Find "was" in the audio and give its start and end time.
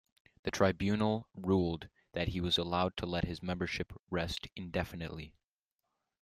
2.41-2.57